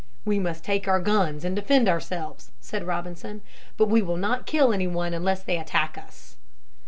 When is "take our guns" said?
0.63-1.45